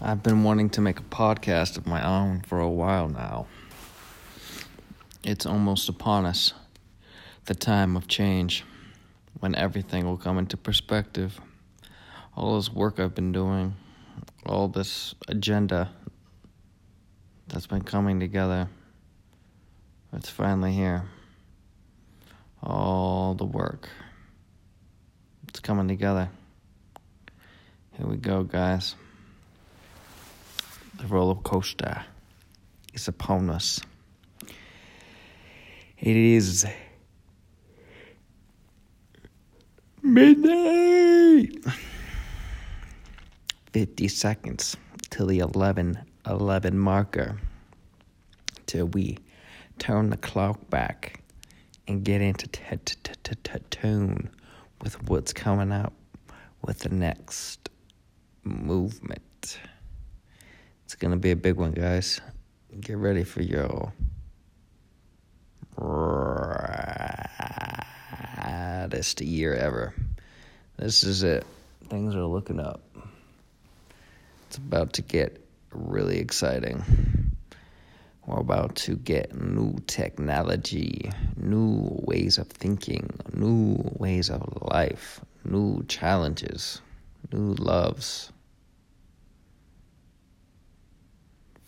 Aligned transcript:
I've 0.00 0.22
been 0.22 0.44
wanting 0.44 0.70
to 0.70 0.80
make 0.80 1.00
a 1.00 1.02
podcast 1.02 1.76
of 1.76 1.84
my 1.84 2.06
own 2.06 2.42
for 2.42 2.60
a 2.60 2.68
while 2.68 3.08
now. 3.08 3.48
It's 5.24 5.44
almost 5.44 5.88
upon 5.88 6.24
us, 6.24 6.52
the 7.46 7.54
time 7.56 7.96
of 7.96 8.06
change, 8.06 8.64
when 9.40 9.56
everything 9.56 10.06
will 10.06 10.16
come 10.16 10.38
into 10.38 10.56
perspective. 10.56 11.40
All 12.36 12.54
this 12.54 12.72
work 12.72 13.00
I've 13.00 13.16
been 13.16 13.32
doing, 13.32 13.74
all 14.46 14.68
this 14.68 15.16
agenda 15.26 15.90
that's 17.48 17.66
been 17.66 17.82
coming 17.82 18.20
together, 18.20 18.68
it's 20.12 20.30
finally 20.30 20.74
here. 20.74 21.06
All 22.62 23.34
the 23.34 23.44
work, 23.44 23.88
it's 25.48 25.58
coming 25.58 25.88
together. 25.88 26.30
Here 27.96 28.06
we 28.06 28.16
go, 28.16 28.44
guys. 28.44 28.94
The 30.98 31.06
roller 31.06 31.36
coaster 31.36 32.04
is 32.92 33.06
upon 33.06 33.50
us. 33.50 33.80
It 35.96 36.16
is 36.16 36.66
midnight. 40.02 41.54
50 43.72 44.08
seconds 44.08 44.76
till 45.10 45.26
the 45.26 45.38
11 45.38 45.98
11 46.26 46.76
marker 46.76 47.38
till 48.66 48.86
we 48.86 49.18
turn 49.78 50.10
the 50.10 50.16
clock 50.16 50.68
back 50.68 51.22
and 51.86 52.04
get 52.04 52.20
into 52.20 52.48
tune 53.70 54.30
with 54.82 55.00
what's 55.08 55.32
coming 55.32 55.70
up 55.70 55.92
with 56.62 56.80
the 56.80 56.88
next 56.88 57.70
movement. 58.42 59.60
It's 60.88 60.94
going 60.94 61.10
to 61.10 61.18
be 61.18 61.32
a 61.32 61.36
big 61.36 61.56
one, 61.56 61.72
guys. 61.72 62.18
Get 62.80 62.96
ready 62.96 63.22
for 63.22 63.42
your 63.42 63.92
raddest 65.76 66.40
year 69.20 69.52
ever. 69.52 69.92
This 70.78 71.04
is 71.04 71.22
it. 71.22 71.44
Things 71.90 72.14
are 72.14 72.24
looking 72.24 72.58
up. 72.58 72.80
It's 74.46 74.56
about 74.56 74.94
to 74.94 75.02
get 75.02 75.44
really 75.72 76.20
exciting. 76.20 76.82
We're 78.24 78.38
about 78.38 78.76
to 78.76 78.96
get 78.96 79.38
new 79.38 79.76
technology, 79.86 81.12
new 81.36 81.86
ways 82.06 82.38
of 82.38 82.48
thinking, 82.48 83.10
new 83.34 83.76
ways 83.98 84.30
of 84.30 84.42
life, 84.62 85.20
new 85.44 85.84
challenges, 85.86 86.80
new 87.30 87.52
loves. 87.56 88.32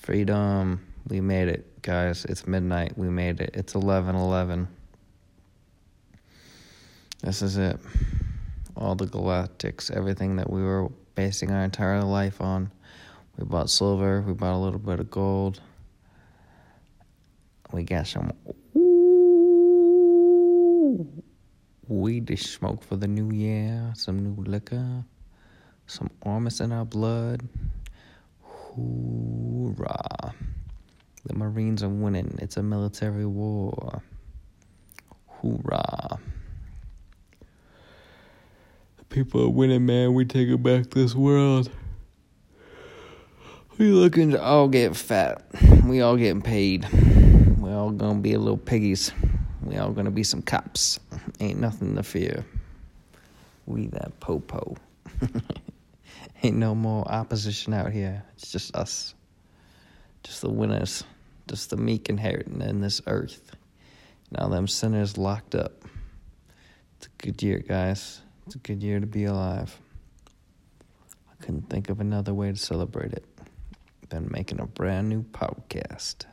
Freedom. 0.00 0.80
We 1.08 1.20
made 1.20 1.48
it, 1.48 1.82
guys. 1.82 2.24
It's 2.24 2.46
midnight. 2.46 2.96
We 2.96 3.10
made 3.10 3.38
it. 3.42 3.50
It's 3.52 3.74
11 3.74 4.16
11. 4.16 4.66
This 7.22 7.42
is 7.42 7.58
it. 7.58 7.78
All 8.74 8.94
the 8.94 9.04
galactics, 9.04 9.94
everything 9.94 10.36
that 10.36 10.48
we 10.48 10.62
were 10.62 10.88
basing 11.14 11.50
our 11.50 11.62
entire 11.62 12.02
life 12.02 12.40
on. 12.40 12.72
We 13.36 13.44
bought 13.44 13.68
silver, 13.68 14.22
we 14.22 14.32
bought 14.32 14.54
a 14.54 14.56
little 14.56 14.78
bit 14.78 15.00
of 15.00 15.10
gold. 15.10 15.60
We 17.70 17.82
got 17.82 18.06
some 18.06 18.32
weed 21.88 22.26
to 22.28 22.36
smoke 22.38 22.82
for 22.82 22.96
the 22.96 23.06
new 23.06 23.30
year, 23.30 23.92
some 23.94 24.18
new 24.18 24.42
liquor, 24.44 25.04
some 25.86 26.08
armas 26.22 26.62
in 26.62 26.72
our 26.72 26.86
blood. 26.86 27.42
Hoorah. 28.74 30.34
The 31.24 31.34
Marines 31.34 31.82
are 31.82 31.88
winning. 31.88 32.38
It's 32.40 32.56
a 32.56 32.62
military 32.62 33.26
war. 33.26 34.02
Hoorah. 35.26 36.18
The 38.98 39.04
people 39.08 39.42
are 39.42 39.50
winning, 39.50 39.86
man. 39.86 40.14
We 40.14 40.24
taking 40.24 40.62
back 40.62 40.90
this 40.90 41.14
world. 41.14 41.70
We 43.78 43.86
looking 43.88 44.30
to 44.32 44.42
all 44.42 44.68
get 44.68 44.94
fat. 44.94 45.42
We 45.84 46.00
all 46.00 46.16
getting 46.16 46.42
paid. 46.42 46.86
We 47.58 47.72
all 47.72 47.90
gonna 47.90 48.20
be 48.20 48.36
little 48.36 48.56
piggies. 48.56 49.10
We 49.62 49.78
all 49.78 49.90
gonna 49.90 50.10
be 50.10 50.22
some 50.22 50.42
cops. 50.42 51.00
Ain't 51.40 51.60
nothing 51.60 51.96
to 51.96 52.02
fear. 52.02 52.44
We 53.66 53.88
that 53.88 54.20
popo. 54.20 54.76
Ain't 56.42 56.56
no 56.56 56.74
more 56.74 57.06
opposition 57.10 57.74
out 57.74 57.92
here. 57.92 58.22
It's 58.34 58.50
just 58.50 58.74
us. 58.74 59.14
Just 60.22 60.40
the 60.40 60.50
winners. 60.50 61.04
Just 61.48 61.70
the 61.70 61.76
meek 61.76 62.08
inheriting 62.08 62.80
this 62.80 63.00
earth. 63.06 63.54
Now 64.30 64.48
them 64.48 64.68
sinners 64.68 65.18
locked 65.18 65.54
up. 65.54 65.84
It's 66.96 67.06
a 67.06 67.22
good 67.22 67.42
year, 67.42 67.58
guys. 67.58 68.20
It's 68.46 68.54
a 68.54 68.58
good 68.58 68.82
year 68.82 69.00
to 69.00 69.06
be 69.06 69.24
alive. 69.24 69.78
I 71.30 71.44
couldn't 71.44 71.68
think 71.68 71.88
of 71.90 72.00
another 72.00 72.34
way 72.34 72.50
to 72.50 72.56
celebrate 72.56 73.12
it 73.12 73.24
than 74.08 74.28
making 74.30 74.60
a 74.60 74.66
brand 74.66 75.08
new 75.08 75.22
podcast. 75.22 76.26